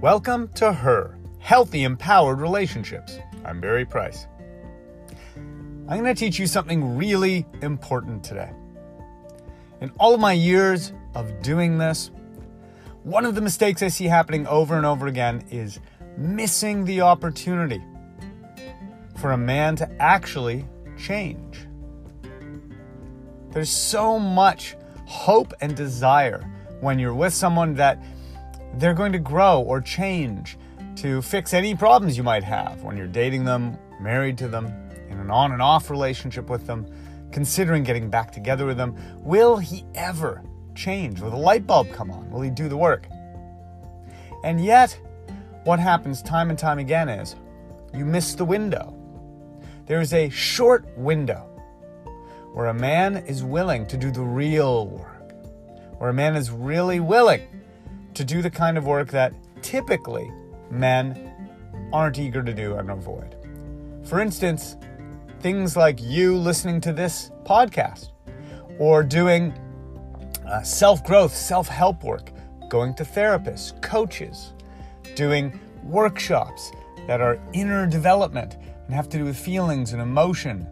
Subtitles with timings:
[0.00, 3.18] Welcome to Her Healthy Empowered Relationships.
[3.44, 4.28] I'm Barry Price.
[5.34, 8.52] I'm going to teach you something really important today.
[9.80, 12.12] In all of my years of doing this,
[13.02, 15.80] one of the mistakes I see happening over and over again is
[16.16, 17.82] missing the opportunity
[19.16, 20.64] for a man to actually
[20.96, 21.66] change.
[23.50, 26.48] There's so much hope and desire
[26.80, 28.00] when you're with someone that
[28.78, 30.56] they're going to grow or change
[30.96, 34.66] to fix any problems you might have when you're dating them, married to them,
[35.08, 36.86] in an on and off relationship with them,
[37.32, 38.94] considering getting back together with them.
[39.18, 40.42] Will he ever
[40.74, 41.20] change?
[41.20, 42.30] Will the light bulb come on?
[42.30, 43.08] Will he do the work?
[44.44, 44.98] And yet,
[45.64, 47.34] what happens time and time again is
[47.92, 48.94] you miss the window.
[49.86, 51.46] There is a short window
[52.52, 55.32] where a man is willing to do the real work,
[55.98, 57.42] where a man is really willing
[58.18, 59.32] to do the kind of work that
[59.62, 60.28] typically
[60.72, 61.32] men
[61.92, 63.36] aren't eager to do and avoid.
[64.02, 64.76] For instance,
[65.38, 68.08] things like you listening to this podcast
[68.80, 69.52] or doing
[70.48, 72.32] uh, self growth, self help work,
[72.68, 74.52] going to therapists, coaches,
[75.14, 76.72] doing workshops
[77.06, 80.66] that are inner development and have to do with feelings and emotion,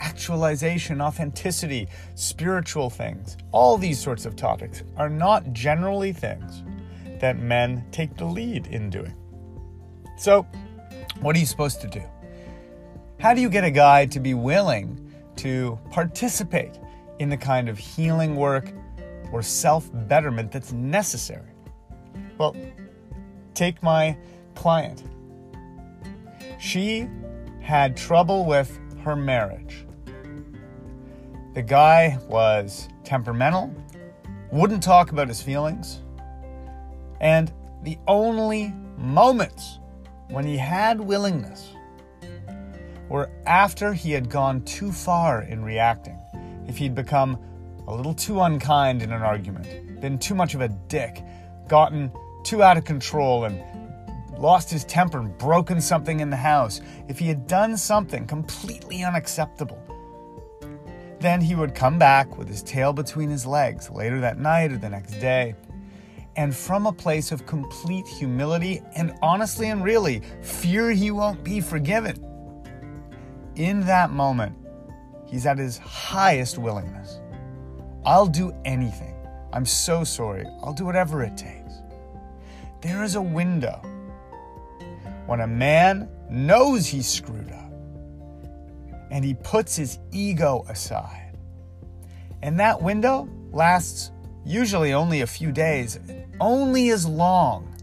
[0.00, 3.36] actualization, authenticity, spiritual things.
[3.52, 6.64] All these sorts of topics are not generally things
[7.20, 9.14] that men take the lead in doing.
[10.16, 10.46] So,
[11.20, 12.02] what are you supposed to do?
[13.20, 16.78] How do you get a guy to be willing to participate
[17.18, 18.72] in the kind of healing work
[19.32, 21.50] or self betterment that's necessary?
[22.38, 22.54] Well,
[23.54, 24.16] take my
[24.54, 25.02] client.
[26.60, 27.08] She
[27.60, 29.84] had trouble with her marriage.
[31.54, 33.74] The guy was temperamental,
[34.52, 36.02] wouldn't talk about his feelings,
[37.20, 37.52] and
[37.82, 39.78] the only moments
[40.28, 41.72] when he had willingness
[43.08, 46.18] were after he had gone too far in reacting.
[46.66, 47.38] If he'd become
[47.86, 51.22] a little too unkind in an argument, been too much of a dick,
[51.66, 52.12] gotten
[52.44, 53.62] too out of control, and
[54.38, 59.02] lost his temper and broken something in the house, if he had done something completely
[59.02, 59.82] unacceptable,
[61.20, 64.76] then he would come back with his tail between his legs later that night or
[64.76, 65.54] the next day
[66.38, 71.60] and from a place of complete humility and honestly and really fear he won't be
[71.60, 72.16] forgiven.
[73.56, 74.56] In that moment,
[75.26, 77.18] he's at his highest willingness.
[78.06, 79.16] I'll do anything.
[79.52, 80.46] I'm so sorry.
[80.62, 81.72] I'll do whatever it takes.
[82.82, 83.80] There is a window
[85.26, 87.72] when a man knows he's screwed up
[89.10, 91.36] and he puts his ego aside.
[92.42, 94.12] And that window lasts
[94.44, 95.98] usually only a few days,
[96.40, 97.74] only as long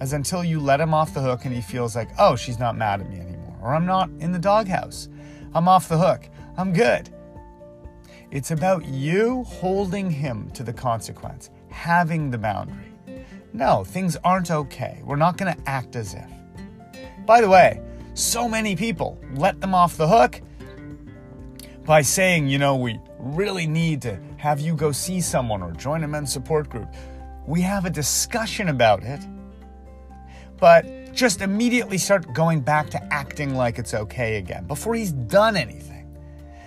[0.00, 2.76] as until you let him off the hook and he feels like, oh, she's not
[2.76, 5.08] mad at me anymore, or I'm not in the doghouse.
[5.54, 6.28] I'm off the hook.
[6.56, 7.10] I'm good.
[8.30, 12.92] It's about you holding him to the consequence, having the boundary.
[13.52, 15.00] No, things aren't okay.
[15.04, 16.30] We're not going to act as if.
[17.24, 17.80] By the way,
[18.14, 20.40] so many people let them off the hook
[21.84, 26.04] by saying, you know, we really need to have you go see someone or join
[26.04, 26.88] a men's support group.
[27.48, 29.26] We have a discussion about it,
[30.60, 35.56] but just immediately start going back to acting like it's okay again before he's done
[35.56, 36.14] anything.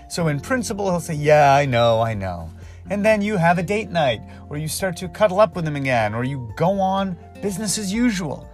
[0.09, 2.50] So, in principle, he'll say, Yeah, I know, I know.
[2.90, 5.75] And then you have a date night, or you start to cuddle up with him
[5.75, 8.50] again, or you go on business as usual.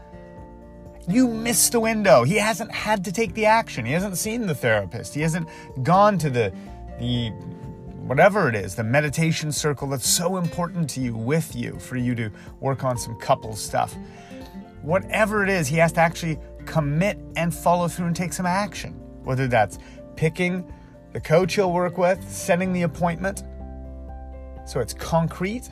[1.07, 2.25] You missed the window.
[2.25, 3.85] He hasn't had to take the action.
[3.85, 5.15] He hasn't seen the therapist.
[5.15, 5.47] He hasn't
[5.81, 6.53] gone to the
[6.99, 7.31] the
[8.07, 12.15] whatever it is, the meditation circle that's so important to you with you for you
[12.15, 12.31] to
[12.61, 13.95] work on some couple stuff.
[14.81, 18.93] Whatever it is, he has to actually commit and follow through and take some action.
[19.23, 19.77] Whether that's
[20.15, 20.73] picking
[21.11, 23.43] the coach he'll work with, setting the appointment
[24.65, 25.71] so it's concrete,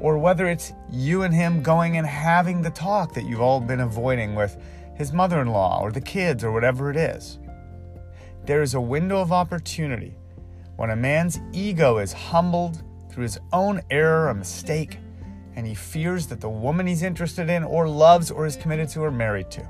[0.00, 3.80] or whether it's you and him going and having the talk that you've all been
[3.80, 4.56] avoiding with
[4.94, 7.40] his mother in law or the kids or whatever it is.
[8.46, 10.16] There is a window of opportunity
[10.80, 14.96] when a man's ego is humbled through his own error or mistake,
[15.54, 19.02] and he fears that the woman he's interested in or loves or is committed to
[19.02, 19.68] or married to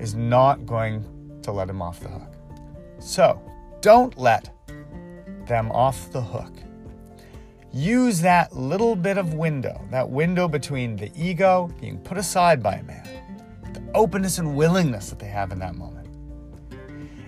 [0.00, 1.04] is not going
[1.40, 2.34] to let him off the hook.
[2.98, 3.40] So,
[3.80, 4.50] don't let
[5.46, 6.52] them off the hook.
[7.72, 12.74] Use that little bit of window, that window between the ego being put aside by
[12.74, 13.08] a man,
[13.72, 16.05] the openness and willingness that they have in that moment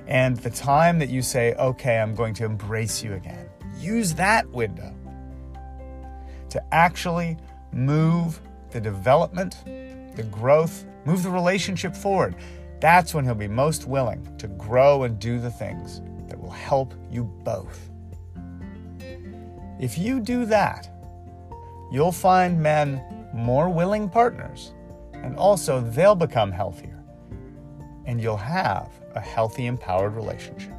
[0.09, 4.49] and the time that you say, okay, I'm going to embrace you again, use that
[4.51, 4.95] window
[6.51, 7.37] to actually
[7.73, 8.41] move
[8.71, 9.57] the development
[10.19, 12.35] the growth, move the relationship forward,
[12.81, 16.93] that's when he'll be most willing to grow and do the things that will help
[17.09, 17.89] you both.
[19.79, 20.91] If you do that,
[21.93, 23.01] you'll find men
[23.33, 24.73] more willing partners,
[25.13, 26.98] and also they'll become healthier,
[28.09, 30.73] and you'll have a healthy, empowered relationship.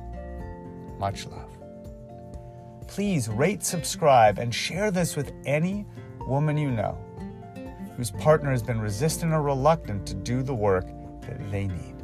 [0.98, 1.52] Much love.
[2.88, 5.86] Please rate, subscribe, and share this with any
[6.22, 6.98] woman you know
[7.96, 10.88] whose partner has been resistant or reluctant to do the work
[11.22, 11.99] that they need.